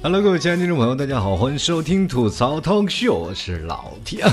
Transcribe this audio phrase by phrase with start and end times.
[0.00, 4.32] Hello，各位亲爱的听众朋友，大家好，欢迎收听吐槽 Talk Show，我是老啊。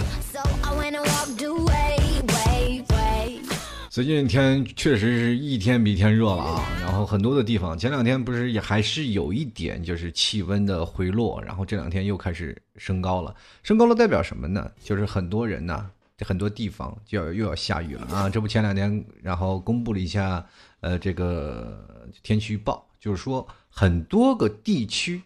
[3.90, 14.70] 最近天确实是一天比一天热了啊，然后很多的地方前两天不是也还是有一点就是气温的回落，然后这两天又开始升高了，升高了代表什么呢？
[14.84, 15.90] 就是很多人呢，
[16.20, 18.30] 很多地方就要又要下雨了啊。
[18.30, 20.46] 这不前两天然后公布了一下
[20.82, 25.24] 呃这个天气预报，就是说很多个地区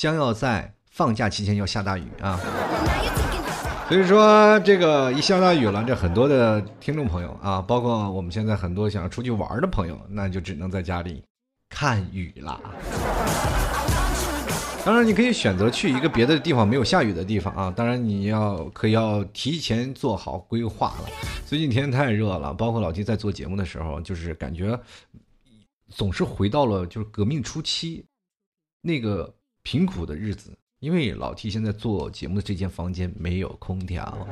[0.00, 2.40] 将要在放假期间要下大雨啊。
[3.86, 11.22] 所以说，这个一下大雨了，这很多的听众朋友啊，包括我们现在很多想要出去玩的朋友，那就只能在家里
[11.68, 12.58] 看雨了。
[14.86, 17.70] 当然，你可以选择去一个别的地方没有下雨的地方啊。
[17.70, 21.10] 当然，你要可以要提前做好规划了。
[21.44, 24.80] 最近天太热了，包括老弟在做节目的时候，就是感觉
[25.90, 28.02] 总是回到了就是革命初期
[28.80, 29.30] 那个
[29.70, 30.50] 贫苦的日子。
[30.80, 34.02] 因为老 T 现在做节目的这间房间没有空调，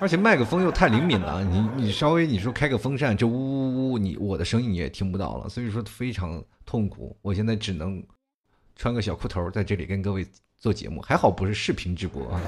[0.00, 7.16] 而且麦克风又太灵敏了，你你稍微你说开个风扇，这呜呜呜，你我的声音你也听不到了，所以说非常痛苦。
[7.22, 8.02] 我现在只能
[8.74, 12.40] 穿个小裤头在这里跟各位做节目，还好不是视频直播啊。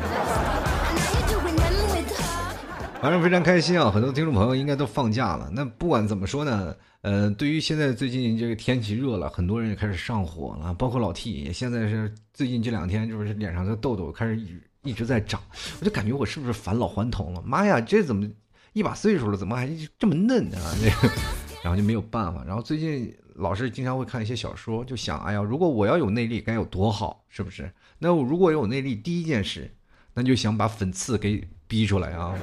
[3.02, 3.90] 反正非常开心啊！
[3.90, 5.48] 很多听众朋友应该都放假了。
[5.52, 15.40] 那不管怎么说呢，呃，对于现在最近这个天气热了，很多人也开始上火了，包括老 T 也现在是最近这两天就是脸上的痘痘开始一一直在长，
[15.78, 17.42] 我就感觉我是不是返老还童了？
[17.42, 18.28] 妈呀，这怎么
[18.72, 20.74] 一把岁数了，怎么还这么嫩啊？
[20.80, 21.14] 这个，
[21.62, 22.42] 然后就没有办法。
[22.44, 27.70] 然后最近老是经常会看一些小说，就想，哎呀，如果我要有内力该有多好，是不是？
[27.98, 29.70] 那我如果有内力，第一件事，
[30.14, 32.34] 那就想把粉刺给逼出来啊！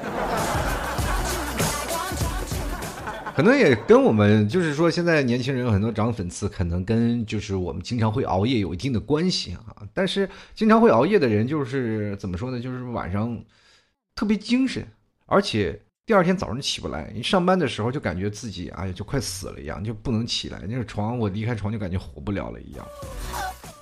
[3.35, 9.75] 可能也跟我们就是说，现在年轻人很多长粉刺，可能跟就是我们经常会熬夜有一定的关系啊。
[9.91, 12.59] 但是经常会熬夜的人，就是怎么说呢？
[12.59, 13.43] 就是晚上
[14.13, 14.87] 特别精神，
[15.25, 17.11] 而且第二天早上起不来。
[17.15, 20.61] 一上班的时候就感觉自己哎呀就快死了一样，就不能起来。
[20.69, 22.85] 那个床我离开床就感觉活不了了一样。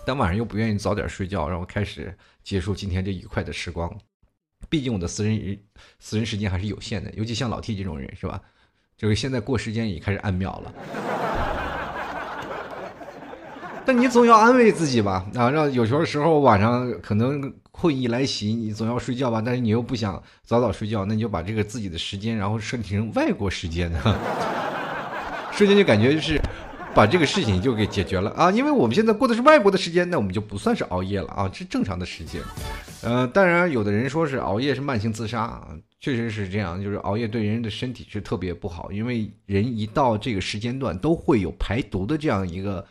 [0.06, 3.94] 但晚上又不愿意早点睡觉，然后开始结束今天这愉快的时光。
[4.70, 5.60] 毕竟我的私人
[6.00, 8.42] 私人时间还是有限的，尤其像老 T 这种人，是吧？
[9.02, 10.72] 就是现在过时间已开始按秒了，
[13.84, 15.26] 但你总要安慰自己吧？
[15.34, 23.92] 啊，让有时候时候晚上可能困意来袭，你总要睡觉吧，但是你又不想早早睡觉，那你就把这个自己的时间，然后设定成外国时间，
[25.52, 26.40] 瞬间就感觉就是。
[26.94, 28.52] 把这个事情就给解决了啊！
[28.52, 32.42] 因为我们现在过的是外国的时间，那我们就不算是熬夜了啊，是正常的时间。
[33.02, 35.68] 呃，当然，有的人说是熬夜是慢性自杀啊，
[36.02, 42.86] 确实是这样，就是熬夜对人的身体是特别不好，因为人一到这个时间段都会有排毒的这样一个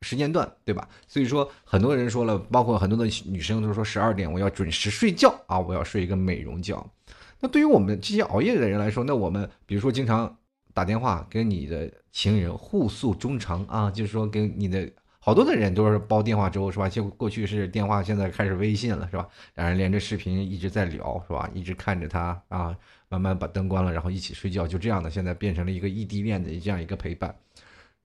[0.00, 0.88] 时间段，对吧？
[1.06, 6.82] 所以说，很多人说了，包括很多的女生都说十二点我要准时睡觉啊，我要睡一个美容觉。
[7.40, 10.34] 那对于我们这些熬夜的人来说，那我们比如说经常。
[10.74, 14.86] 打电话跟你的情人互诉衷肠啊，就是说跟你的
[15.26, 16.88] 好多的人都是煲电话粥是吧？
[16.88, 19.26] 就过去是电话，现在开始微信了是吧？
[19.56, 21.50] 两人连着视频一直在聊是吧？
[21.52, 22.72] 一直看着他啊，
[23.08, 27.34] 慢慢把灯关了，然后一起睡觉，就这样的，现在变成了一个异地恋的这样一个陪伴。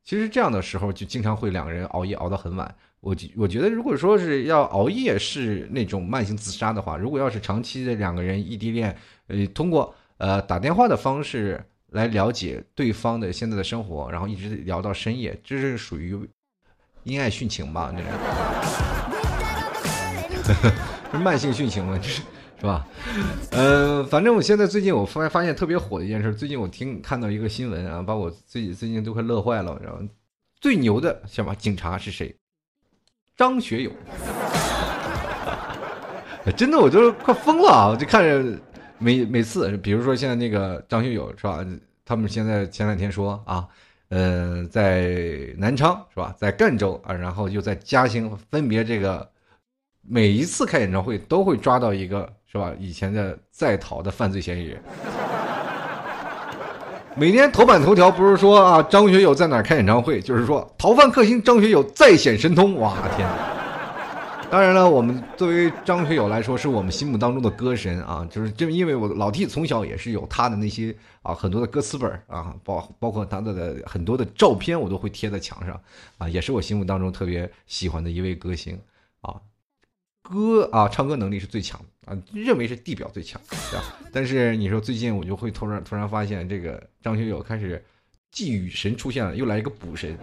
[0.03, 2.73] 其实这样的时候就经常会两个人熬夜熬到很晚。
[3.01, 11.63] 我我觉得如果说是要熬夜是那种慢性自杀的话，如果要是长期的两个人异地恋，呃，通过呃打电话的方式。
[11.91, 16.17] 来了解对方的现在的生活，然后一直聊到深夜，这是属于
[17.03, 17.94] 因爱殉情吧？
[20.44, 20.53] 这
[21.12, 21.97] 是慢性殉情吗？
[22.01, 22.22] 这是
[22.59, 22.88] 是吧？
[23.51, 29.79] 呃，反正我现在最近我发发现特别火的一件事，最近我听看到一个新闻啊，把我最近最近都快乐坏了。
[29.84, 30.00] 然后
[30.59, 32.35] 最牛的什么警察是谁？
[33.35, 33.91] 张学友，
[36.56, 37.87] 真的我就快疯了啊！
[37.87, 38.59] 我就看着。
[39.03, 41.66] 每每次，比如说现在那个张学友是吧？
[42.05, 43.67] 他们现在前两天说啊，
[44.11, 45.09] 呃，在
[45.58, 46.35] 南昌是吧？
[46.37, 49.25] 在赣州啊，然后又在嘉兴，分别这个
[50.05, 52.73] 每一次开演唱会都会抓到一个是吧？
[52.78, 54.84] 以前的在逃的犯罪嫌疑人。
[57.16, 62.78] 每年头版头条不是说啊，张学友在哪开演唱会，就是说逃犯克星张学友再显神通。
[62.79, 63.25] 哇天！
[64.51, 75.81] 当然了，我们作为张学友来说，是我们心目当中的歌神啊，就是正因为我老弟从小也是有他的那些啊很多的歌词本啊，包包括他的很多的照片，我都会贴在墙上
[76.17, 78.77] 啊，也是我心目当中特别喜欢的一位歌星
[79.21, 79.39] 啊，
[80.21, 83.85] 歌啊唱歌能力是最强啊，认为是地表最强，对吧？
[84.11, 87.81] 但是你说最近我就会突然突然发现，这个张学友开始
[88.31, 90.17] 既雨神出现了，又来一个补神。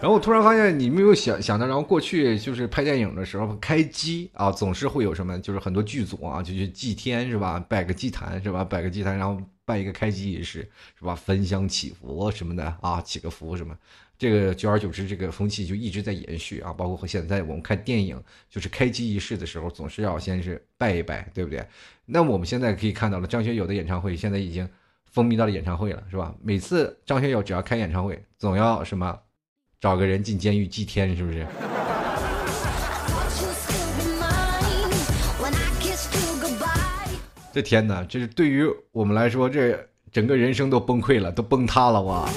[0.00, 7.62] 然后我突然发现，你没有想想到，然后过去就是拍电影的时候开机啊，总是会有什么，就是很多剧组啊，就去祭天是吧？
[7.68, 8.64] 摆个祭坛是吧？
[8.64, 10.66] 摆个祭坛，然后办一个开机仪式
[10.98, 11.14] 是吧？
[11.14, 13.76] 焚香祈福什么的啊，祈个福什么。
[14.16, 16.72] 这个久而久之，这个风气就一直在延续啊。
[16.72, 18.18] 包括现在我们看电影，
[18.48, 21.62] 就是开机仪式的时候，总是要先是拜一拜，对不对？
[22.06, 24.66] 那我们现在可以看到了，张学友的演唱会现在已经
[25.04, 26.34] 风靡到了演唱会了，是吧？
[26.42, 29.18] 每次张学友只要开演唱会，总要什么？
[29.80, 31.46] 找个人进监狱祭天，是不是？
[37.52, 42.28] 这天哪，这是对于我们来说，这整个人生都崩溃了，都崩塌了哇！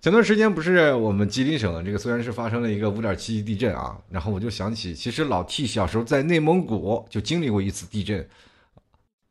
[0.00, 8.26] 前段时间不是我们吉林省这个虽然是发生了一个五点七级地震啊，然后我就想起，其实老 T 小时候在内蒙古就经历过一次地震。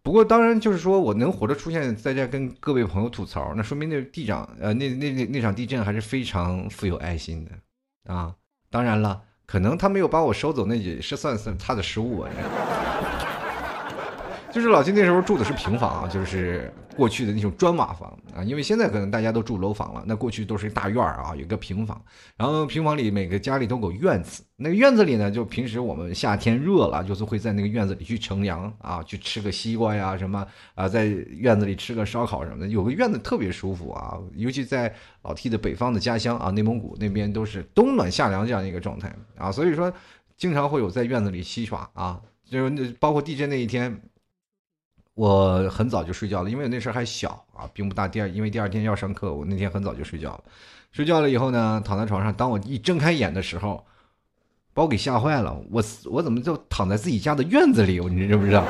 [0.06, 8.36] 不过，当然就是说我能活着出现在这跟各位朋友吐槽，那说明那地长呃那那那那场地震还是非常富有爱心的啊。
[8.70, 12.30] 当然了，可能他没有把我收走，那也是算算他的失误啊。
[14.56, 22.02] 就是老金那时候住的是平房，就是过去的那种砖瓦房啊，因为现在可能大家都住楼房了，那过去都是大院儿啊，有个平房，
[22.38, 39.92] 然后平房里每个家里都有院子，那个院子里呢，就平时我们夏天热了，就是会在那个院子里去乘凉啊，去吃个西瓜呀什么啊，在院子里吃个烧烤什么的，有个院子特别舒服啊，尤其在老 T 的北方的家乡啊，内蒙古那边都是冬暖夏凉这样一个状态啊，所以说
[40.38, 44.02] 经常会有在院子里嬉耍啊，就是包括地震那一天。
[45.16, 48.08] 我很早就睡觉了，因为那时候还小啊，并不大。
[48.08, 50.44] 第二，因为第二天要上课，我那天很早就睡觉了。
[50.92, 53.86] 睡觉了以后呢，躺在床上，当我一睁开眼的时候，
[54.74, 55.58] 把我给吓坏了。
[55.72, 55.82] 我
[56.12, 57.98] 我怎么就躺在自己家的院子里？
[58.10, 58.64] 你知不知道？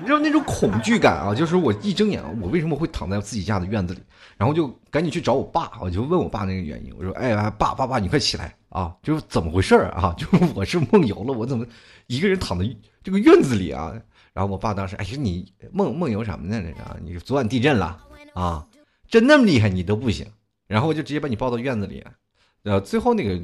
[0.00, 1.34] 你知道那种恐惧感啊？
[1.34, 4.00] 就是我一睁眼，我为什么会躺在自己家的院子里？
[4.38, 6.92] 然后就赶紧去找我爸，我就问我爸那个原因。
[6.98, 8.94] 我说：“哎，爸爸爸，你快起来啊！
[9.02, 10.14] 就是怎么回事啊？
[10.16, 11.66] 就是我是梦游了，我怎么
[12.06, 12.66] 一个人躺在
[13.04, 13.92] 这个院子里啊？”
[14.34, 16.60] 然后我爸当时，哎呀，你梦梦游什么呢？
[16.60, 17.98] 那个，你昨晚地震了
[18.34, 18.66] 啊？
[19.08, 20.26] 震那么厉害，你都不行。
[20.66, 22.02] 然后我就直接把你抱到院子里，
[22.64, 23.38] 呃，最后那个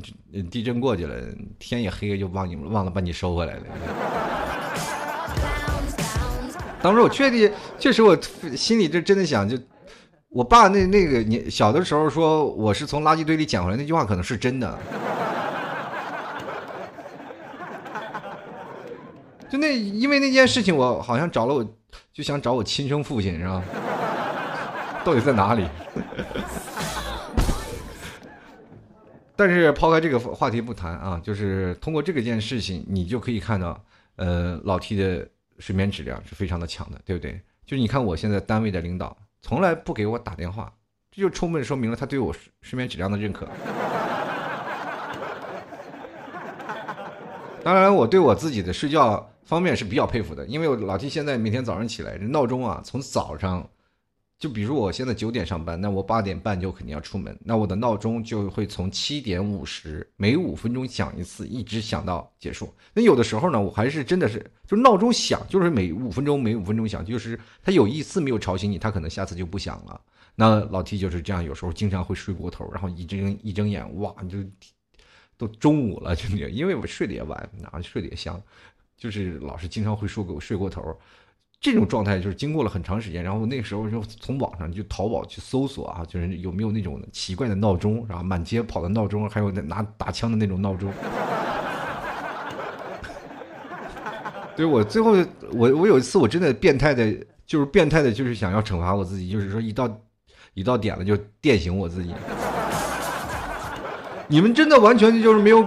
[0.51, 1.15] 地震过去了，
[1.59, 3.63] 天也黑了，就忘你忘了把你收回来了。
[6.81, 8.17] 当时我确定，确实我
[8.57, 9.59] 心里这真的想，就
[10.31, 14.79] 我爸那那个你小的时候说我是从垃圾堆里捡回来那句话，可能是真的。
[19.51, 21.67] 就那，因为那件事情，我好像找了，我
[22.13, 23.63] 就想找我亲生父亲，是吧？
[25.05, 25.67] 到底在哪里？
[29.35, 33.83] 但是抛开这个话题不谈啊，就是通过这个件事情，你就可以看到，
[34.17, 35.27] 呃，老 T 的
[35.59, 37.41] 睡眠质量是非常的强的，对不对？
[37.65, 40.71] 就是你看我现在单位的领导从来不给我打电话，
[41.11, 43.49] 这就充分说明了他对我睡眠质量的认可。
[47.65, 49.31] 当然，我对我自己的睡觉。
[49.49, 53.67] 方面是比较佩服的，因为我老 T 现在每天早上起来，这闹钟啊，从早上，
[54.39, 62.71] 就比如我现在九点上班，那我八点半就肯定要出门，那我的闹钟就会从七点五十每五分钟响一次，一直响到结束。
[62.93, 69.99] 那有的时候呢，我还是真的是，就闹钟响，就是每五分钟每五分钟响，就是他有一次没有吵醒你，他可能下次就不响了。
[70.35, 74.37] 那老 T 就是这样，有时候经常会睡过头，然后一睁一睁眼，哇，就
[75.39, 78.41] 都中午了，真的，因为我睡得也晚，然后睡得也香。
[78.99, 80.83] 就是老是经常会说给我睡过头，
[81.61, 90.93] 这种状态就是经过了很长时间，然后那时候就从网上就淘宝去搜索啊，就是有没有那种奇怪的闹钟，然后满街跑的闹钟，还有拿打枪的那种闹钟。
[94.57, 95.13] 对我最后
[95.53, 97.15] 我我有一次我真的变态的，
[97.47, 99.89] 就是变态的，就是想要惩罚我自己，就是说一到
[100.55, 102.13] 一到点了就电醒我自己。
[104.27, 105.65] 你们真的完全就是没有。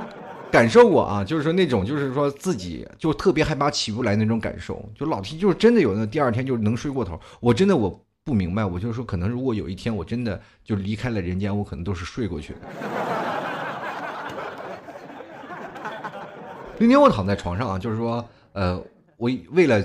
[0.51, 7.20] 感受过啊，就是说那种，就是说自己就特别害怕起不来那种感受，就老提，就是真的有那第二天就能睡过头。
[7.39, 12.60] 我真的我不明白，我就说可能如果有一天我真的就离开了人间，我可能都是睡过去的。
[16.77, 18.75] 那天我躺在床上啊，就是说，呃，
[19.17, 19.84] 我为了，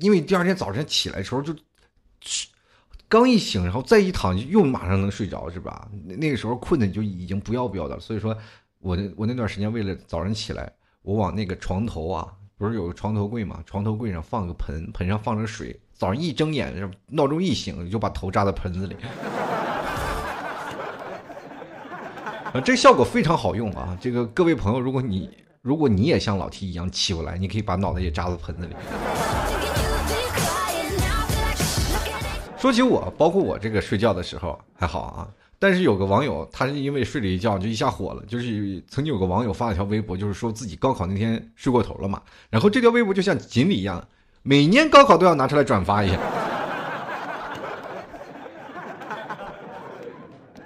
[0.00, 1.54] 因为第二天早晨起来的时候就，
[3.08, 5.88] 刚一醒，然后再一躺又马上能睡着，是吧？
[6.04, 8.36] 那那个时候困的就已经不要不要的，所以说。
[8.80, 10.70] 我那我那段时间为了早上起来，
[11.02, 13.62] 我往那个床头啊，不是有个床头柜嘛？
[13.66, 15.78] 床头柜上放个盆，盆上放着水。
[15.92, 18.96] 早上一睁眼，闹钟一醒，就把头扎到盆子里。
[22.52, 23.96] 啊，这效果非常好用啊！
[24.00, 25.30] 这个各位朋友，如果你
[25.62, 28.76] 如果你也像老 T 一样起不来，你可以把脑袋也扎到盆子里。
[32.58, 35.28] 说起我，包括我这个睡觉的时候还好啊。
[35.58, 44.06] 但是有个网友，他是因为睡了一觉就一下火了，就是曾经有个网友发了条微博，就是说自己高考那天睡过头了嘛，然后这条微博就像锦鲤一样，
[44.42, 46.20] 每年高考都要拿出来转发一下。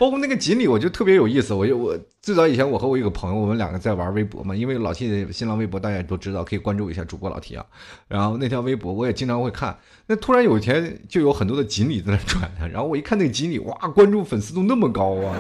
[0.00, 1.52] 包括那个锦鲤，我就特别有意思。
[1.52, 4.56] 我就我最早以前，我和我一个朋友，我们两个在玩微博嘛。
[4.56, 7.66] 因为老 T 的新浪微博大家也都知道，可以关注一下主播老 T 啊。
[8.08, 9.76] 然后那条微博我也经常会看。
[10.06, 15.36] 那突然有一天，就有很多的锦鲤在那转，然后我一看那个锦鲤，哇，关注粉丝都那么高啊！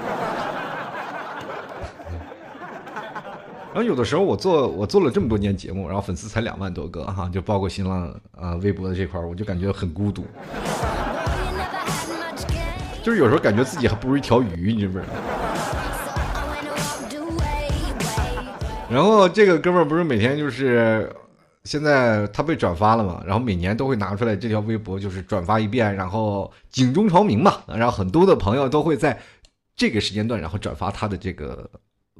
[3.72, 10.26] 然后有的时候我做我做了这么多年节目，然后粉丝才两万多个哈，就包括新浪啊微博的这块我就感觉很孤独。
[13.02, 15.10] 就是有时候感觉自己还不如一条鱼，你知不知道？
[18.90, 21.10] 然后这个哥们儿不是每天就是，
[21.64, 29.18] 现在他被转发了嘛，然后每年都会拿出来这条微博，就是转发一遍，然后警钟长鸣嘛，然后很多的朋友都会在
[29.76, 31.70] 这个时间段，然后转发他的这个。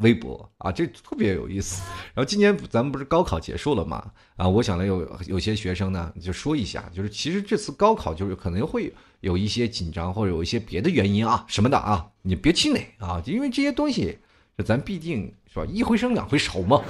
[0.00, 1.82] 微博啊，这特别有意思。
[2.14, 4.04] 然后今年咱们不是高考结束了嘛？
[4.36, 14.18] 啊，我想了有有些学生呢，就说一下，就是其实这次高考就是可能会有一些紧张，或者有一些别的原因啊什么的啊，你别气馁啊，因为这些东西，
[14.64, 16.82] 咱毕竟是吧，一回生两回熟嘛，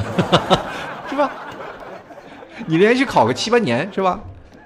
[1.08, 1.30] 是吧？
[2.66, 4.20] 你连续考个七八年是吧？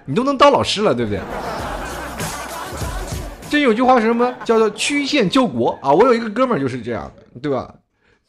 [0.04, 1.20] 你都能当老师了，对不对？
[3.48, 4.34] 这有句话是什么？
[4.44, 5.92] 叫做曲线救国啊！
[5.92, 7.72] 我有一个哥们儿就是这样的，对吧？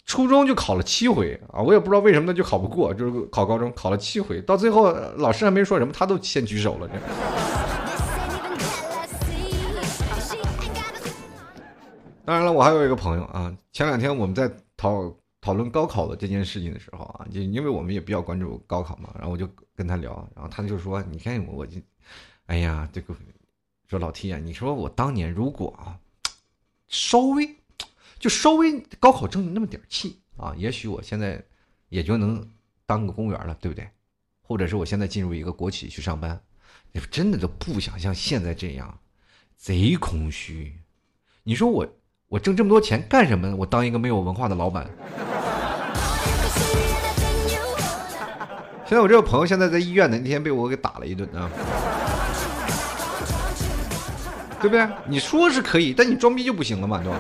[0.05, 6.87] 初中就考了七回啊，我也不知道为什么他就考不过，就是考高中考了七回，到最后老师还没说什么，他都先举手了。
[12.23, 14.47] 当然了，我还有一个朋友啊，前两天我们在
[14.77, 21.81] 讨讨论高考的这件事情的时候啊，就因为我们也比较关注高考嘛，然后我就跟他聊，然后他就说：“你看我就，
[22.45, 23.13] 哎呀，这个
[23.87, 25.97] 说老 T 啊，你说我当年如果啊，
[26.87, 27.49] 稍微。”
[28.25, 31.39] 就稍微高考争那么点气啊，也许我现在
[31.89, 32.43] 也就能
[32.83, 33.87] 当个公务员了，对不对？
[34.41, 36.41] 或者是我现在进入一个国企去上班，
[36.91, 38.97] 你真的都不想像现在这样，
[39.55, 40.75] 贼空虚。
[41.43, 41.87] 你说我
[42.27, 43.55] 我挣这么多钱干什么？
[43.57, 44.89] 我当一个没有文化的老板。
[48.87, 51.47] 现在我这个朋友现在在医院呢，那天被我给打了一顿啊，
[54.59, 54.89] 对不对？
[55.07, 57.19] 你说是可以，但你装逼就不行了嘛，对吧？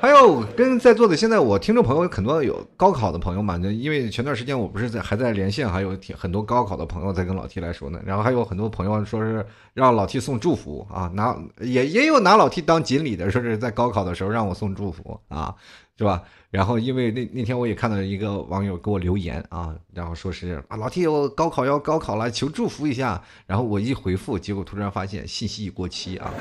[0.00, 8.00] 还有跟在座的现在我听众朋友很多有高考的朋友嘛，因为前段时间我不是在还在连线，还有挺很多高考的朋友在跟老 T 来说呢。
[8.06, 15.52] 然后还有很多朋友说是让老 T 送祝福啊，拿 也也有拿老 T 当锦鲤的，说是在高考的时候让我送祝福啊，
[15.96, 16.22] 是吧？
[16.50, 23.20] 然后因为那那天我也看到一个网友给我留言啊，然后说是啊老 T 我高考要高考了，求祝福一下。
[23.46, 26.32] 然后我一回复，结果突然发现信息已过期啊，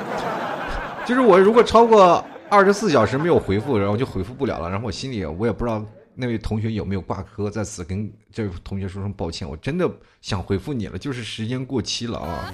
[1.07, 2.23] 就是我如果超过。
[2.49, 4.69] 二十四小时没有回复，然后就回复不了了。
[4.69, 5.85] 然后我心里我也不知道
[6.15, 9.45] 那位同学有没有挂科，在此跟这位同学说声抱歉。
[9.45, 12.53] 我真的想回复你了，就是时间过期了啊。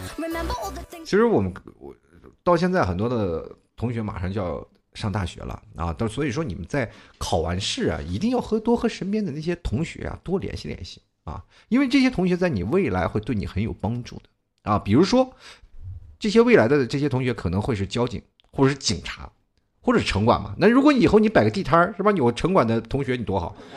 [1.05, 1.95] 其实我们我
[2.43, 14.79] 到现在很多的同学马上就要上大学了啊，到所以说你们在考完试啊，一定要和多和身边的那些同学啊多联系联系啊，因为这些同学在你未来会对你很有帮助的啊。
[14.79, 15.31] 比如说
[16.17, 18.19] 这些未来的这些同学可能会是交警
[18.53, 19.29] 或者是警察。
[19.85, 22.09] 或者是城管嘛，那如果以后你摆个地摊儿是吧？
[22.13, 23.53] 有城管的同学你多好。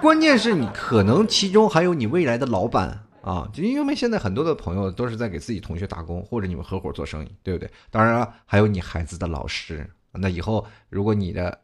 [0.00, 7.70] 关键是你可能其中还有你未来的老板啊，就因为现在很多的朋友都是在给自己同学打工，或者你们合伙做生意，对不对？
[7.90, 11.60] 当然了，还有你孩子的老师，那以后如果你的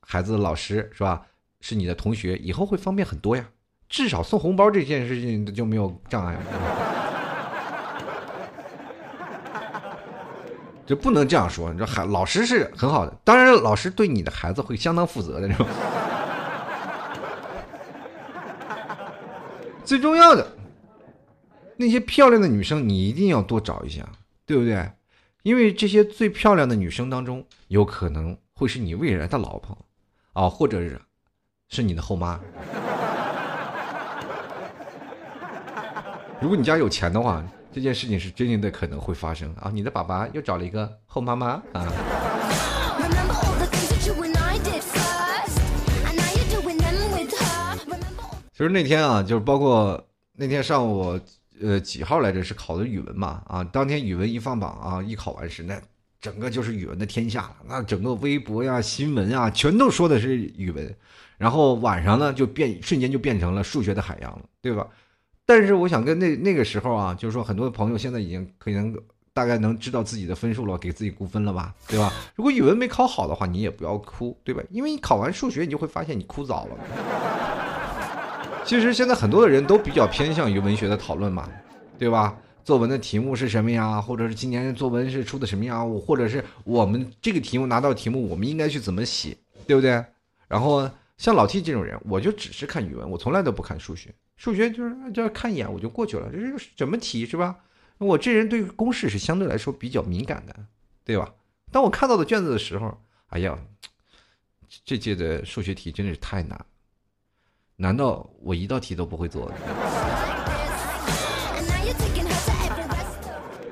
[0.00, 1.26] 孩子的老师是吧，
[1.60, 3.46] 是你的同学，以后会方便很多呀。
[3.90, 6.40] 至少送红包这件事情就没有障碍了。
[10.90, 15.64] 就不能这样说，你说孩老师是很好的，当然老师对你的孩子会相当负责的，是吧？
[19.86, 20.44] 最重要的，
[21.76, 24.04] 那些漂亮的女生你一定要多找一下，
[24.44, 24.90] 对不对？
[25.44, 29.78] 因为这些最漂亮的女生当中，有可能会是你未来的老婆，
[30.32, 31.00] 啊，或者是
[31.68, 32.40] 是你的后妈。
[36.42, 37.40] 如果你家有钱的话。
[37.72, 39.70] 这件事情是真正的可能会发生啊！
[39.72, 41.86] 你的爸爸又找了一个后妈妈啊！
[48.52, 51.18] 其实那天啊，就是包括那天上午，
[51.62, 52.42] 呃，几号来着？
[52.42, 53.40] 是考的语文嘛？
[53.46, 55.80] 啊，当天语文一放榜啊，一考完试，那
[56.20, 57.56] 整个就是语文的天下了。
[57.68, 60.92] 那整个微博呀、新闻啊，全都说的是语文。
[61.38, 64.86] 然后晚上呢，就变瞬间就变成了数学的海洋了，对吧？
[65.50, 68.96] 但是我想跟那那个时候啊，就是说很多的朋友现在已经可能
[69.32, 72.12] 大概能知道自己的分数了，给自己估分了吧，对吧？
[72.36, 74.62] 如果语文没考好的话，你也不要哭，对吧？
[74.70, 76.76] 因为你考完数学，你就会发现你哭早了。
[78.64, 81.48] 其实现在很多的人都比较偏向于文学的讨论嘛，
[81.98, 82.38] 对吧？
[82.62, 84.00] 作文的题目是什么呀？
[84.00, 85.84] 或者是今年作文是出的什么呀？
[86.06, 90.00] 或者是我们这个题目拿到题目，我们应该去怎么写，对不对？
[90.46, 90.88] 然后
[91.18, 94.14] 像老 T 这种人，我就只是看语文，我从来都不看数学。
[94.40, 97.56] 数学就是就要看一眼我就过去了，这是什么题是吧？
[97.98, 100.56] 我这人对公式是相对来说比较敏感的，
[101.04, 101.34] 对吧？
[101.70, 103.58] 当我看到的卷子的时候，哎呀，
[104.82, 106.58] 这届的数学题真的是太难，
[107.76, 109.52] 难道我一道题都不会做？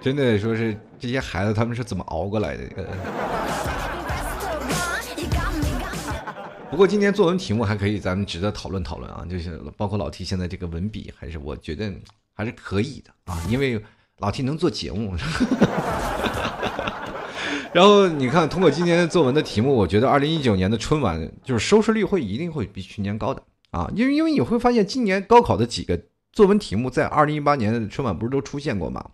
[0.03, 2.65] 真的说是这些孩子他们是怎么熬过来的？
[6.79, 11.93] 不过今天作文题目还可以，咱们值得讨论讨论啊，就是包括老 T 现在这个文笔，还是我觉得
[12.33, 13.83] 还是可以的啊，因为
[14.19, 15.13] 老 T 能做节目。
[17.75, 23.43] 然后你看，通过今年作文的题目，我觉得二零一九年的春晚就是收视率会一定会比去年高的
[23.73, 29.05] 啊，因为因为你会发现今年高考的几个作文题目在二零一八年的春晚不是都出现过吗？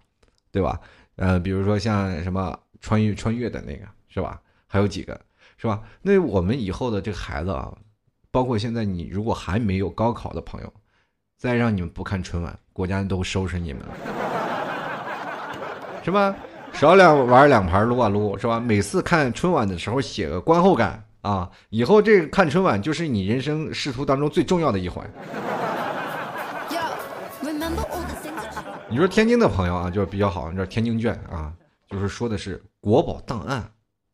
[0.53, 0.79] 对吧？
[1.17, 4.39] 呃，比如说像什么穿越穿越的那个是吧？
[4.67, 5.19] 还有几个。
[5.57, 5.81] 是吧？
[6.03, 7.73] 那我们以后的这个孩子啊，
[8.31, 10.73] 包括现在你如果还没有高考的朋友，
[11.37, 13.95] 再让你们不看春晚，国家都收拾你们了，
[16.05, 16.35] 是吧？
[16.73, 18.59] 少两玩两盘撸啊撸，是吧？
[18.59, 25.09] 每次看春晚的时候写个观后感啊，以后这个看春晚就是你人生仕途当中最重要的一环。
[28.91, 31.53] 你说天津的朋友啊，就比较好，你知道天津卷啊，
[31.89, 33.65] 就是说的是国宝档案。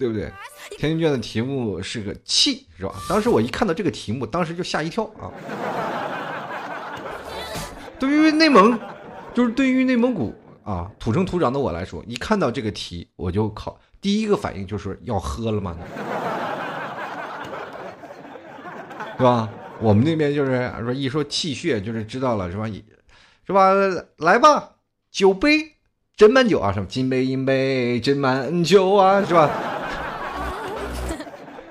[0.01, 0.33] 对不对？
[0.79, 2.95] 天津卷的题目是个气，是吧？
[3.07, 5.29] 当时我一看到这个题目，当时就吓一跳啊！
[8.01, 8.81] 对于内蒙，
[9.35, 15.77] 就是对于内蒙古啊土生土长的我来说，一看到这个题，我就靠，第一个反应就是要喝了吗？
[19.19, 19.51] 是吧？
[19.83, 22.67] 我们那边就是说一说气血，就是知道了，是吧？
[23.47, 23.75] 是吧？
[24.17, 24.77] 来吧，
[25.11, 25.73] 酒杯
[26.17, 29.51] 斟满酒啊，什么金杯银杯斟满酒啊，是吧？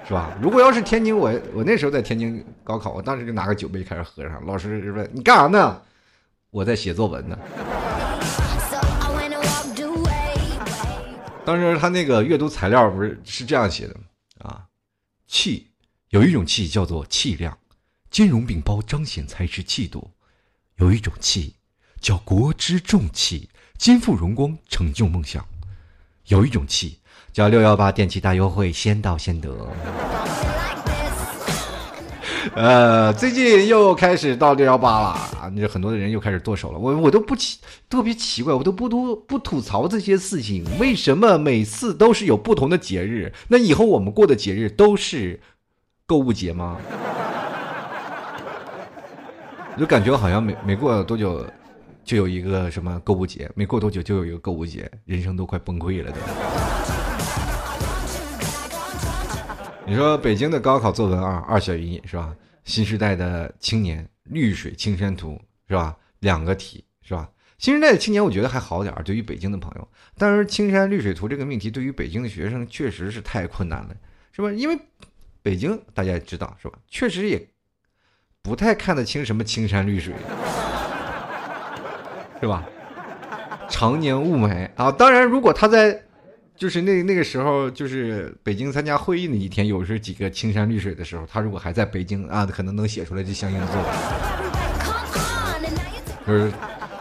[0.09, 0.35] 是吧？
[0.41, 4.43] 如果要是天津，我我那时候在天津高考，我当时就拿个酒杯开始喝上。
[4.43, 5.79] 老师问你干啥呢？
[6.49, 7.37] 我在写作文呢。
[11.45, 13.95] 当时他那个阅读材料不是是这样写的
[14.39, 14.65] 啊？
[15.27, 15.69] 气
[16.09, 17.55] 有一种气叫做气量，
[18.09, 20.09] 兼容并包，彰显才识气度；
[20.77, 21.55] 有一种气
[22.01, 25.43] 叫国之重器，肩负荣光，成就梦想；
[26.25, 26.98] 有一种气。
[27.39, 29.49] 叫六幺八电器大优惠，先到先得。
[32.53, 35.05] 呃，最近又开始到六幺八了
[35.39, 35.49] 啊！
[35.53, 36.77] 你很多的人又开始剁手了。
[36.77, 37.57] 我我都不奇
[37.89, 40.65] 特别奇怪，我都不都不吐槽这些事情。
[40.79, 43.31] 为什么每次都是有不同的节日？
[43.47, 45.39] 那以后我们过的节日都是
[46.05, 46.75] 购物节吗？
[49.75, 51.45] 我 就感觉好像每每过多久
[52.03, 56.17] 就有一个什么购物节，没过多久就有一个购物节，人生都快崩溃了都。
[59.89, 62.31] 你说北京的高考作文啊，二选一是吧？
[62.63, 65.97] 新时代的青年，绿水青山图是吧？
[66.19, 67.27] 两个题是吧？
[67.57, 73.95] 新时代的青年我觉得还好点儿，对于北京的朋友，但是青山绿水图这个命题对于北京的学生确实是太困难了，
[74.31, 74.51] 是吧？
[74.51, 74.79] 因为
[75.41, 76.77] 北京大家也知道是吧？
[76.87, 77.43] 确实也
[78.43, 80.13] 不太看得清什么青山绿水，
[82.39, 82.63] 是吧？
[83.67, 86.03] 常年雾霾啊，当然如果他在。
[86.59, 93.85] 就是那那个时候，就是北京参加会议那一天，有时候几个青山绿水的时候，他如果还在北京啊，可能能写出来这相应的作文。
[96.27, 96.51] 就是，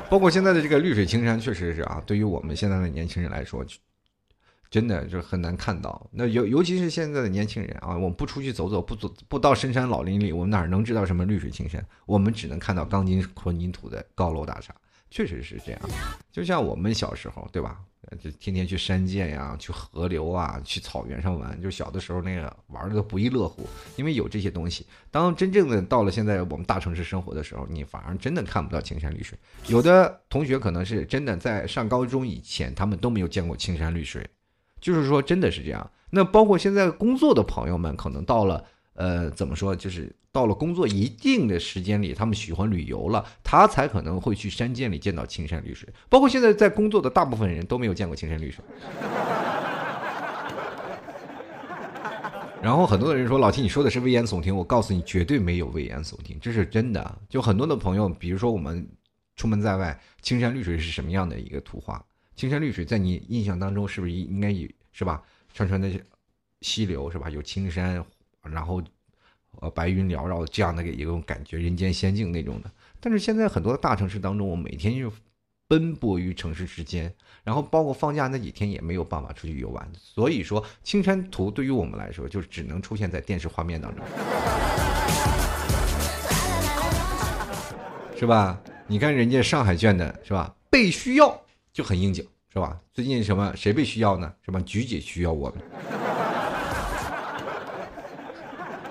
[0.09, 3.67] 包括现在的这个绿水青山，确实是啊，对于我们现在的年轻人来说，
[4.71, 6.09] 真的就很难看到。
[6.13, 11.85] 那尤尤其是现在的年轻人啊，我们不出去走走，不走不到深山老林里，我们哪能知道什么绿水青山？
[12.07, 14.73] 我们只能看到钢筋混凝土的高楼大厦。
[15.11, 15.81] 确实是这样，
[16.31, 17.81] 就像我们小时候，对吧？
[18.23, 21.61] 就天天去山涧呀，去河流啊，去草原上玩。
[21.61, 24.87] 就小的时候那个玩的都不亦乐乎，因为有这些东西。
[25.11, 29.39] 当真正的到了现在我们大城市生活的时候，你反而真的看不到青山绿水。
[29.67, 34.27] 有的同学可能是真的在上高中以前，他们都没有见过青山绿水，
[34.81, 35.91] 就是说真的是这样。
[36.11, 38.65] 那包括现在工作的朋友们，可能到了。
[38.99, 39.77] 呃，怎么说？
[39.77, 45.89] 就是到了工作一定的时间里，他们喜欢旅游了，他才可能会去山涧里见到青山绿水。
[46.09, 48.65] 包括现在在工作的大部分人都没有见过青山绿水。
[52.61, 57.19] 然后很多的人说：“老七，你说的是危言耸听。”我告诉你，绝对没有危言耸听，这是真的。
[57.29, 58.85] 就很多的朋友，比如说我们
[59.37, 62.05] 出门在外，青山绿水是什么样的一个图画？
[62.35, 65.23] 青山绿水在你印象当中是不是应该有是吧？
[65.55, 65.89] 串串的
[66.63, 67.31] 溪流是吧？
[67.31, 68.05] 有青山，
[68.53, 68.83] 然后
[69.61, 72.71] 呃白云缭绕这样的一种感觉，人间仙境那种的。
[73.01, 75.13] 但是现在很多的大城市当中，我每天就
[75.69, 77.13] 奔波于城市之间，
[77.45, 79.87] 然后包括放假那几天也没有办法出去游玩。
[79.95, 84.05] 所以说，青山图对于我们来说，就只能出现在电视画面当中，
[88.17, 88.59] 是吧？
[88.87, 90.55] 你看人家上海卷的是吧？
[90.71, 91.41] 被需要
[91.73, 92.81] 就很应景，是吧？
[92.93, 94.33] 最近什么谁被需要呢？
[94.43, 95.59] 什么菊姐需要我们，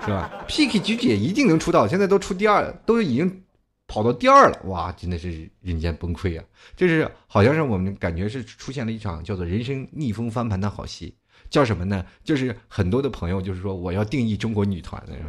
[0.07, 3.43] 是吧？PK 菊姐一定能出道，现在都出第二，都已经
[3.87, 6.45] 跑到第二了，哇，真的是人间崩溃啊！
[6.77, 11.13] 这是好像是我们感觉是出现了一场叫做人生逆风翻盘的好戏，
[11.49, 12.05] 叫什么呢？
[12.23, 15.11] 就是很多的朋友就是说我要定义中国女团的，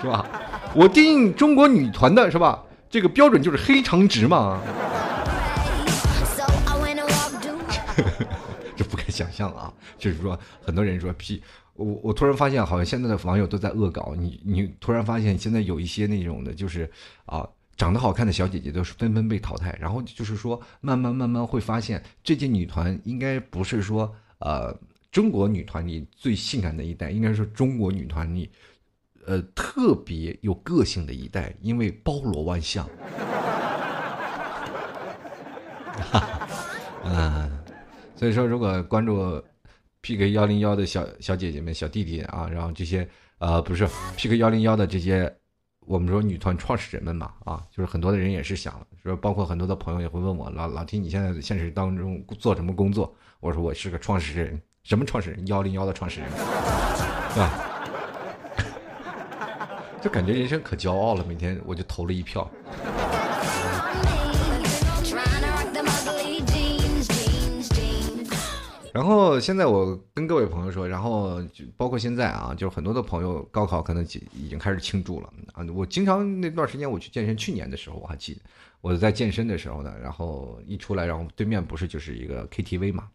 [0.00, 0.24] 是吧？
[0.76, 2.62] 我定义中国女团的是吧？
[2.88, 4.62] 这个标准就是黑长直嘛。
[8.74, 9.70] 这不敢想象啊！
[9.98, 11.42] 就是说，很多人说 P，
[11.74, 14.40] 我我突然发现，好像现在的网友都在恶搞你。
[14.44, 16.90] 你突然发现，现在有一些那种的，就是
[17.26, 19.76] 啊，长得好看的小姐姐都是纷纷被淘汰。
[19.80, 24.76] 然后就是说，慢慢慢慢会发现，这届女团应该不是说呃
[25.10, 28.50] 中国女团里最性感的一代，应该是中国女团里。
[29.24, 32.88] 呃，特别有个性的一代，因为包罗万象。
[37.04, 37.58] 嗯，
[38.16, 39.40] 所以说，如果关注
[40.02, 45.32] PK 幺零幺的小小姐姐们、小弟弟啊，然后这些呃，不是 PK 幺零幺的这些，
[45.86, 53.14] 我们说女团创始人们嘛，啊，就是很多的人也是想说，包括很多的朋友也会问我，老老听你现在现实当中做什么工作？
[53.38, 55.46] 我说我是个创始人，什么创始人？
[55.46, 57.68] 幺零幺的创始人，是吧？
[60.02, 62.50] 就感觉人生可骄傲了，每天我就投了一票。
[68.92, 75.64] 然后现在我跟各位朋友说，然后就包括现在啊，就是很多的朋友高考可能已经开始庆祝了啊。
[75.74, 78.40] 我经常那段时间我去健身，去年的时候我还记得，
[78.82, 83.08] 我在健身的时候呢，然后一出来，然后对面不是就是一个 KTV 嘛。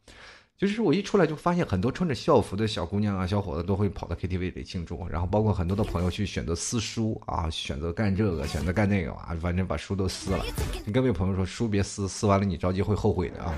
[0.58, 10.44] 就是我一出来就发现很多穿着校服的小姑娘啊、小伙子都会跑到 KTV 里庆祝，然后包括很多的朋友去选择撕书啊，选择干这个，选择干那个啊，反正把书都撕了。
[10.84, 13.54] 你各位朋友说书别撕，撕完了你着急会后悔的啊。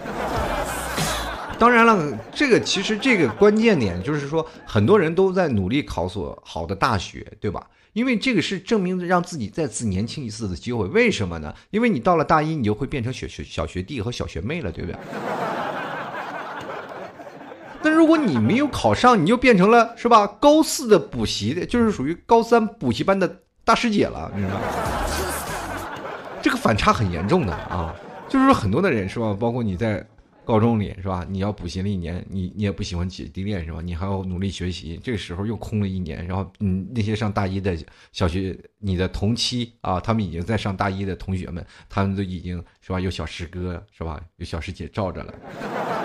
[1.60, 7.68] 当然了，这个其实这个关键点就是说，很多人都在努力考所好的大学，对吧？
[7.92, 10.88] 因为这个是证明让自己再次年轻一次的机会。
[10.88, 11.54] 为什么呢？
[11.72, 14.98] 因为你到了大一，你就会变成学学小学弟和小学妹了，对不对？
[17.82, 20.26] 那如果你没有考上，你就变成了是吧？
[20.26, 24.62] 高四的补习的，就是属于高三补习班的大师姐了，你知道吗？
[26.42, 27.94] 这个反差很严重的啊！
[28.30, 29.36] 就是说很多的人是吧？
[29.38, 30.06] 包括你在
[30.50, 31.24] 高中里是吧？
[31.30, 33.82] 你要补习了一年，你你也不喜欢姐弟恋是吧？
[33.84, 37.78] 你还要努力学习，这个时候又空了一年，然后嗯，那些上大一的
[38.12, 43.00] 小学，你的同期啊，他们已经在上大一的同学们，他们都已经是吧？
[43.00, 44.20] 有小师哥是吧？
[44.38, 45.99] 有小师姐罩着了。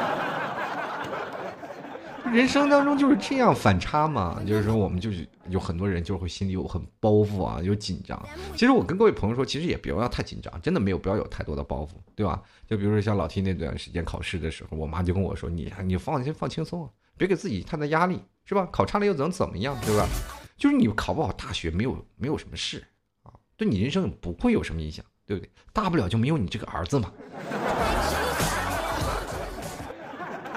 [2.32, 8.20] 人生当中就是这样反差嘛，就是说我们就是有很多人就会心里有很包袱啊，有紧张。
[8.54, 12.42] 其实我跟各位朋友说，其实也不要太紧张，真的没有不要有太多的包袱，对吧？
[12.66, 18.66] 就比如说像老 T 那段时间考试的时候，我妈就跟我说：“你你放心放轻松，别给自己太大压力，是吧？
[18.72, 20.08] 考差了又能怎么样，对吧？
[20.56, 22.82] 就是你考不好大学没有没有什么事
[23.22, 25.50] 啊，对你人生不会有什么影响，对不对？
[25.72, 27.12] 大不了就没有你这个儿子嘛，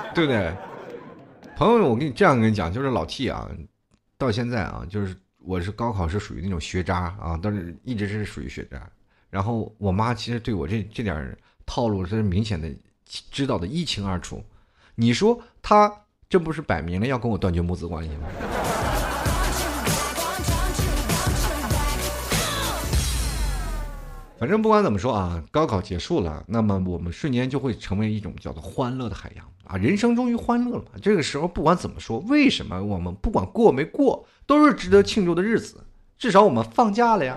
[0.16, 0.52] 对不对？”
[1.58, 3.50] 朋友，我跟你这样跟你讲，就是老 T 啊，
[4.16, 8.88] 到现在啊，就是我是高考是属于那种学渣啊，但是一直是属于学渣。
[9.32, 12.72] 然后我妈其实对我这这点套路是明显的
[13.32, 14.40] 知道的一清二楚。
[14.94, 15.92] 你说她
[16.30, 18.28] 这不是摆明了要跟我断绝母子关系吗？
[24.40, 29.76] 反正不管怎么说啊，高考结束了，那么我们瞬间就会成为一种叫做欢乐的海洋啊！
[29.78, 30.92] 人生终于欢乐了嘛！
[31.02, 35.84] 这个时候不管怎么说，为什么我们不管过没过，都是值得庆祝的日子。
[36.20, 37.36] 至少我们放假了呀，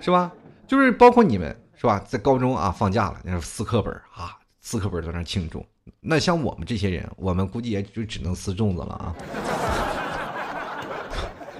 [0.00, 0.30] 是吧？
[0.66, 5.64] 就是包括你们是吧，在高中啊放假了，那撕课本啊，撕课本在那庆祝。
[6.00, 9.14] 那像我们这些人，我们估计也就只能撕粽子了啊。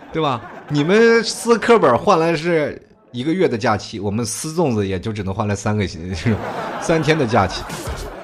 [0.12, 0.51] 对吧？
[0.69, 2.81] 你们撕课本换来是
[3.13, 6.35] 一个月的假期，我们撕粽子也就只能换来三个星期，
[6.83, 7.63] 三天的假期。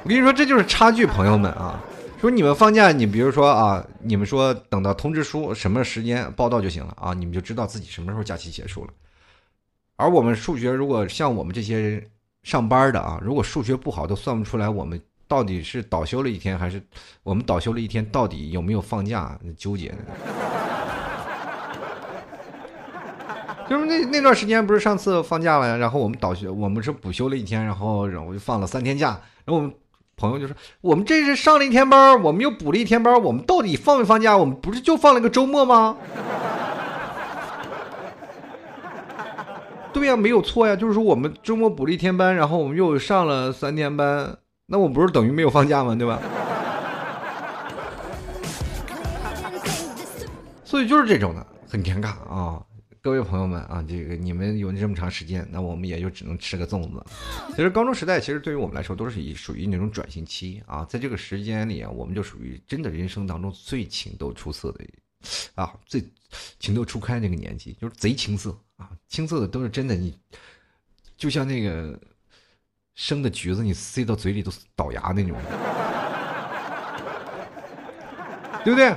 [0.03, 1.81] 我跟你说，这就是差距，朋友们啊！
[2.21, 8.91] 说你们放假，你比如说啊，你们说等到通知书什么时间报到就行了啊，你们就知道自己什么时候假期结束了。
[9.97, 12.05] 而我们数学如果像我们这些人
[12.43, 16.83] 上班的啊，如果数学不好，都算不出来我们到底是倒休了一天，还是
[17.23, 19.39] 我们倒休了一天，到底有没有放假？
[19.57, 19.99] 纠结的。
[23.73, 29.73] 就是那那段时间不是上次放假了呀，然后我们倒休，我们是补休了一天，然后然后就放了三天假，然后我们。
[30.15, 34.37] 朋友就说：“我们这是上了一天班，我们又补了一天班，我们到底放没放假？
[34.37, 35.97] 我们不是就放了个周末吗？”
[39.93, 45.97] 对呀，没有错呀，就是说我们周末补了一天班，然后我们又上了三天班，那我不是等于没有放假吗？
[45.97, 46.21] 对吧？
[50.63, 52.61] 所以就是这种的，很尴尬啊。
[53.03, 57.05] 各位朋友们啊，这个你们有这么长时间，那我们也就只能吃个粽子。
[57.49, 60.85] 其实高中时代，其实对于我们来说，都是以属于那种转型期啊。
[60.85, 64.85] 在这个时间里啊，我们就属于真的人生当中最情窦初色的
[65.57, 66.01] 啊，最
[66.61, 69.97] 情窦初开那个年纪，就是贼青涩啊，青涩的都是真的。
[69.97, 70.17] 你
[71.17, 71.99] 就像那个
[72.95, 75.37] 生的橘子，你塞到嘴里都倒牙那种，
[78.63, 78.97] 对不对？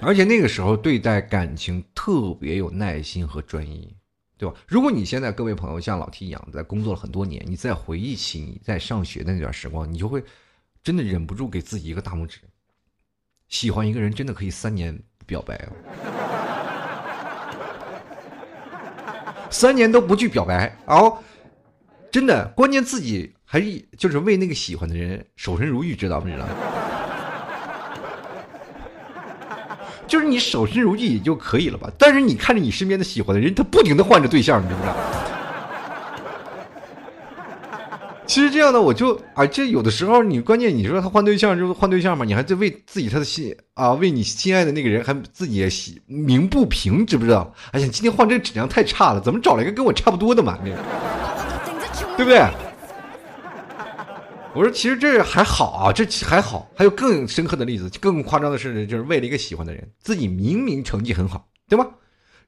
[0.00, 3.94] 而且那个时候对待感情特别有耐心和专一，
[4.36, 4.54] 对吧？
[4.66, 10.22] 如果你现在各位朋友像老 T 一样在工作了很多年，你再回忆起你在上学的那段时光，你就会
[10.82, 12.38] 真的忍不住给自己一个大拇指。
[13.48, 15.72] 喜欢一个人真的可以三年不表白啊，
[19.50, 21.18] 三年都不去表白，然后
[22.10, 26.46] 真的关键自己还是就是为那个喜欢的人守身如玉，知道不知道？
[30.08, 34.96] 就是你守身如玉也就可以了吧，但是你看着你身边的喜欢的人，他不停的换着对象，你知不知道？
[38.26, 47.54] 其实这样的我就啊，这有的时候你关键你说他换对象就是换对象嘛，你还在为自己他的心啊，为你心爱的那个人还自己也喜鸣不平，知不知道？
[47.72, 50.58] 哎呀，今天换这个质量太差了，怎么找了一个跟我差不多的嘛？
[52.18, 52.44] 对不对？
[54.58, 56.68] 我说，其实这还好啊，这还好。
[56.74, 61.88] 还有更深刻的例子，更夸张的是，就是为了一个喜欢的人，自己明明成绩很好，对吧？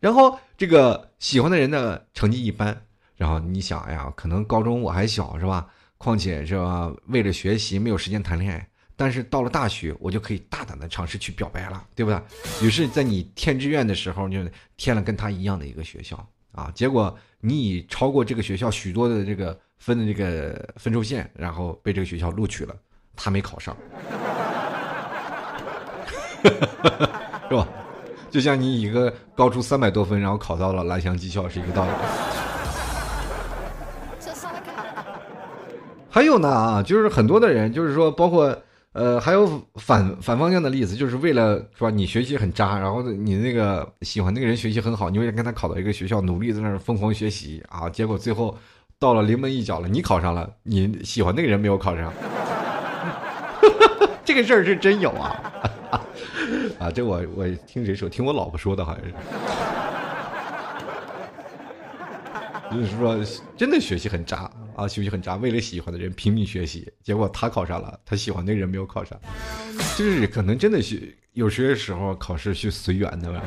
[0.00, 2.76] 然后这个喜欢的人呢，成绩一般。
[3.14, 5.64] 然后你想，哎呀，可能高中我还小，是吧？
[5.98, 8.68] 况且是吧，为了学习没有时间谈恋爱。
[8.96, 12.20] 但是到了大学，我就可以大胆的尝试去表白了，对不对？
[12.60, 14.38] 于是，在你填志愿的时候，就
[14.76, 16.72] 填了跟他一样的一个学校啊。
[16.74, 19.56] 结果你已超过这个学校许多的这个。
[19.80, 22.74] 分的这个分数线，然后被这个学校录取了，
[23.16, 23.74] 他没考上，
[27.48, 27.66] 是吧？
[28.30, 31.90] 就像你一个高出三百多分，然后考到了蓝翔技校是一个道理。
[36.10, 38.54] 还有呢啊，就是很多的人，就是说，包括
[38.92, 41.88] 呃，还有反反方向的例子，就是为了是吧？
[41.88, 48.54] 你学习很渣，然后你那个喜欢那个人学习很好，你为了跟他考到一个学校，努力在那儿疯狂学习啊，结果最后。
[49.00, 52.12] 到了临门一脚了，你考上了，你喜欢那个人没有考上，
[54.22, 55.40] 这个事儿是真有啊！
[56.78, 58.10] 啊，这我我听谁说？
[58.10, 59.14] 听我老婆说的，好像是。
[62.76, 63.18] 就是说，
[63.56, 69.18] 真的学习很渣啊，学习很渣，为了喜欢的人拼命学习，结果他考上了，他喜欢那个人没有考上，
[69.96, 73.40] 就是可能真的是有些时候考试是随缘的吧。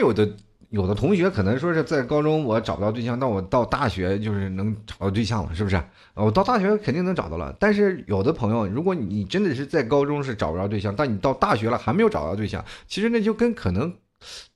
[0.00, 0.28] 有的
[0.70, 5.80] 有的同学可能说是在高中我找不到对象，那我到大学就是能找到对象了，是不是？
[6.14, 7.54] 我到大学肯定能找到了。
[7.58, 13.92] 但是有的朋友，如果你真的是在高中是找不着对象，但你到大学了还没有找到对象，其实那就跟可能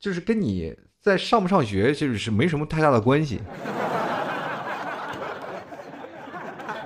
[0.00, 3.40] 就是跟你在上不上学就是没什么太大的关系。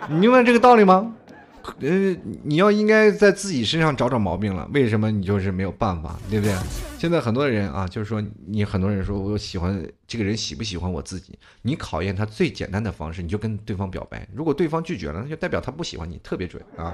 [0.08, 1.14] 你明白这个道理吗？
[1.80, 4.68] 呃，你要应该在自己身上找找毛病了。
[4.72, 6.54] 为什么你就是没有办法，对不对？
[6.98, 11.38] 现在很多人啊，就是说你很多人说我喜欢这个人喜不喜欢我自己？
[11.62, 14.26] 你考验他最简单的方式，你就跟对方表白。
[14.34, 16.92] 如果对方拒绝了，那就代表他不喜欢你，特别准啊。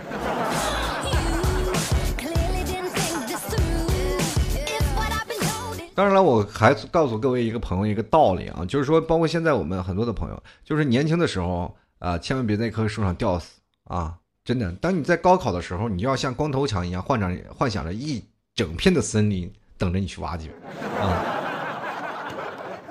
[5.94, 14.16] 当然了，我还告诉各位一个朋友一个道理啊，就是说，包括现在我们很多的朋友，就是年轻的时候啊，千万别在一棵树上吊死啊。
[14.44, 18.22] 真的，当你在高考的时候，你要像光头强一样，幻想幻想着一
[18.54, 20.50] 整片的森林等着你去挖掘，
[21.00, 21.40] 啊！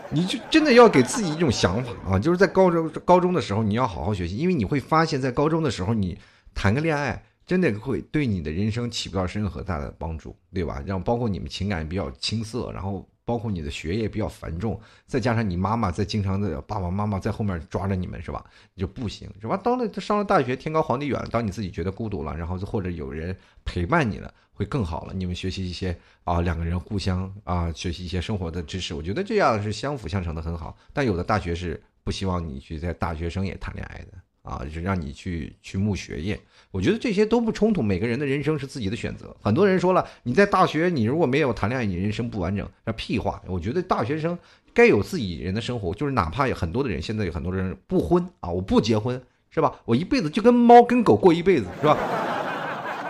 [0.09, 6.17] 你就真的要给自己一种想法啊，就是在高中高中的时候，你要好好学习，因为你会发现在高中的时候，你
[6.55, 10.81] 谈个恋爱，真的会对你的人生起不到任何大的帮助，对吧？
[10.85, 18.43] 让包括你们情感比较青涩，然后包括你的学业比较繁重，再加上你妈妈在经常的爸爸妈妈在后面抓着你们是吧？
[18.73, 19.55] 你就不行是吧？
[19.55, 25.13] 当了上了大学，天高皇帝远，当你自己觉得孤独了，然后或者有人陪伴你了，会更好了。
[25.13, 30.77] 你们学习一些啊，两个人互相啊学习一些生活的知识，我觉得这样是相辅相成的，很好。
[30.91, 34.07] 但有的大学是不希望你去在大学生也谈恋爱的。
[34.43, 36.37] 啊，就让你去去慕学业，
[36.73, 37.83] 我觉得这些都不冲突。
[37.83, 39.33] 每个人的人生是自己的选择。
[39.39, 42.67] 很多人说了，你在大学，你如果没有谈恋爱，你人生不完整。
[42.83, 43.39] 那屁话！
[43.45, 44.35] 我觉得大学生
[44.73, 49.71] 该有自己人的生活，就是哪怕有很多的人，现在有很多人不婚啊，我不结婚，是吧？
[49.85, 51.95] 我一辈子就跟猫跟狗过一辈子，是吧？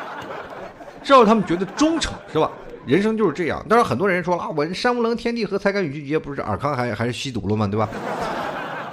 [1.01, 2.51] 只要他们觉得忠诚，是吧？
[2.85, 3.65] 人生就是这样。
[3.69, 7.65] 当然，很多人说啊，我山无棱，天地合，才敢与君绝，不是尔康还还是吸毒了吗？
[7.65, 7.89] 对吧？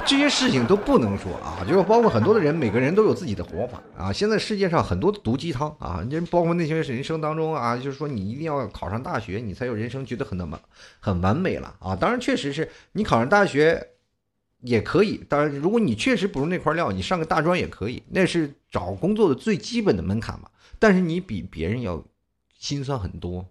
[0.07, 4.13] 这些事情都不能说啊，就是包括很多的人，每个人都有自己的活法啊。
[4.13, 10.59] 现在世界上很多的毒鸡汤啊，你包括那些人生当中啊，就是说你一定要考上大学，你才有人生觉得很那么
[10.99, 11.95] 很完美了啊。
[11.95, 13.89] 当然，确实是你考上大学
[14.63, 15.25] 也可以。
[15.29, 20.49] 当然，如果你确实不是那块料，你上个大专也可以，那是找工作的最基本的门槛嘛。
[20.81, 22.03] 但是你比别人要
[22.59, 23.47] 心酸很多。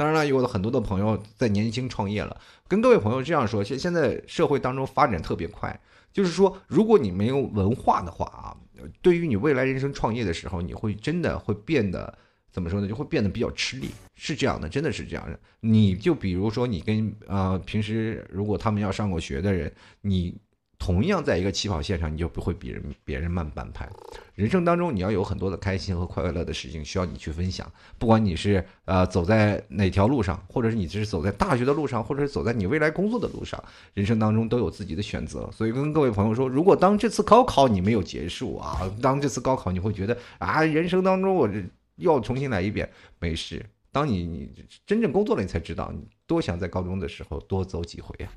[0.00, 2.34] 当然了，有很多的朋友在年轻创业了，
[2.66, 5.78] 跟各位朋友这样说：现现在社会当中发展特别快，
[6.10, 8.56] 就是说，如果你没有文化的话啊，
[9.02, 12.16] 对于你未来人生创业的时候，你会真的会变得
[12.50, 12.88] 怎么说呢？
[12.88, 15.38] 就会变得比较吃力，是这样的，真的是这样的。
[15.60, 20.34] 你就比如说，你跟呃平时如果他们要上过学的人，你。
[20.80, 23.86] 同样在一个起跑线上，你就不会比人别人慢半拍。
[24.34, 27.70] 人生当中，你要有很多的开心和快乐的事情需要你去分享。
[27.98, 33.62] 不管你是呃走在哪条路上，或者是你只是走在大学的路上，或者是走在你未来工作的路上，
[33.92, 35.50] 人生当中都有自己的选择。
[35.52, 41.62] 所以跟各位朋友说，如果当这次高考你没有结束啊，当这次高考你会觉得啊，人生当中我这
[41.96, 43.64] 要重新来一遍，没事。
[43.92, 44.50] 当你你
[44.86, 48.32] 真正工作了，你才知道，你多想在高中的时候多走几回啊。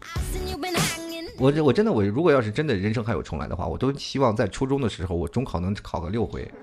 [1.37, 6.49] 我这我真的我如果要是真的人生还有重来的话，我都希望在初中的时候我中考能考个六回。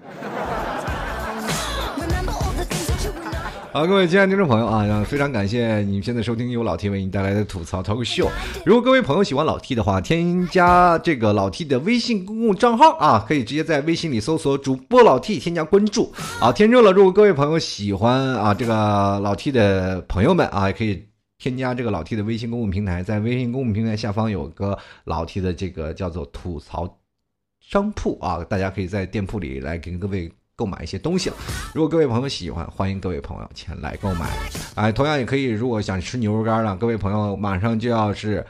[3.72, 8.28] 好，各位亲爱的听众朋友啊，非常感谢你们现在收听由老 T 为你带来的吐槽 talk show。
[8.66, 16.12] 如果各位朋友喜欢老 T 的话，添加这个老 T 的微信公共账号啊，可以直接在微信里搜索主播老 T，添加关注。
[16.40, 16.90] 好，添注了。
[16.90, 21.10] 如果各位朋友喜欢啊这个老 T 的朋友们啊，也可以。
[21.40, 26.98] 添加这个老 T 的微信公共平台，在微信公共平台下方有个老 T 的这个叫做吐槽
[27.61, 31.37] 商铺啊，大家可以在店铺里来给各位购买一些东西了。
[31.74, 34.29] 如果各位朋友喜欢，欢迎各位朋友前来购买。
[34.74, 38.46] 哎，同样也可以，如果想吃牛肉干了，各位朋友马上就要是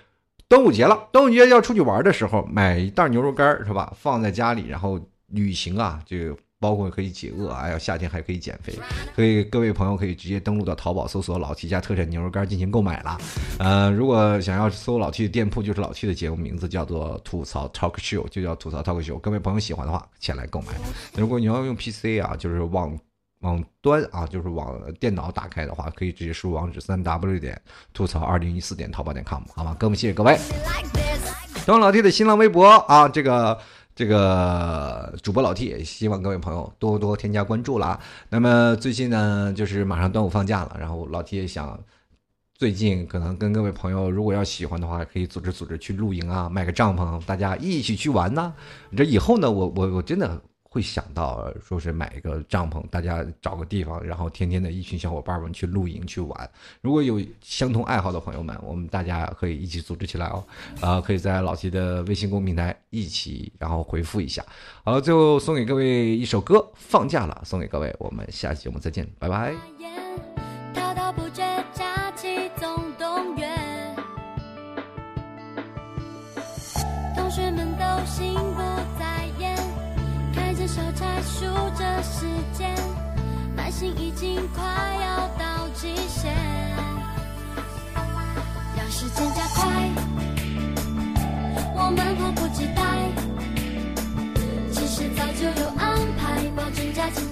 [0.48, 3.92] 端午节了，端午节要出去玩的时候，买一袋牛肉干是吧？
[3.96, 6.36] 放在家里，然后旅行啊，就。
[6.60, 8.78] 包括可以解饿，哎呀，夏天还可以减肥，
[9.16, 13.18] 所以各位朋友可以直接登录到淘宝搜索“老 T 家特产牛肉干”进行购买了。
[13.58, 19.18] 呃，如果想要搜老 T 的店铺，就是老 T 的节目名字叫做“吐槽 Talk Show”，就叫“吐槽 Talk Show”。
[19.20, 20.66] 各位朋友喜欢的话，前来购买。
[21.16, 22.94] 如果你要用 PC 啊，就是网
[23.40, 27.58] 网端啊，就是网电脑打开的话，可以直接输入网址：三 W 点
[27.94, 29.74] 吐槽二零一四点淘宝点 com，好吗？
[29.80, 30.38] 各位谢谢各位。
[31.64, 33.58] 登老 T 的新浪微博啊，这个。
[33.94, 38.00] 这个主播老 T 也希望各位朋友多多添加关注啦。
[38.28, 41.78] 那么最近呢，就是马上端午放假了，然后老 T 也想，
[42.54, 48.52] 最近可能跟各位朋友，如果要喜欢的话，可以组织组织去露营啊，买个帐篷，大家一起去玩呐。
[48.96, 50.40] 这以后呢，我我我真的。
[50.72, 56.50] 会想到说是买一个帐篷，大家找个地方，然后天天的一群小伙伴们去露营去玩。
[56.80, 60.46] 如果有相同爱好的朋友们，我们大家可以一起组织起来哦。
[60.80, 64.44] 啊，可以在老齐的微信公平台一起，然后回复一下。
[64.84, 67.92] 好了，最后送给各位一首歌，《放假了》，送给各位。
[67.98, 69.52] 我们下期节目再见，拜拜。
[77.16, 78.49] 同学们都心。
[81.40, 82.76] 数着时间，
[83.56, 86.36] 耐心已经快要到极限。
[88.76, 89.90] 让时间加快，
[91.74, 92.82] 我们迫不及待。
[94.70, 97.24] 其实早就有安排，保证假期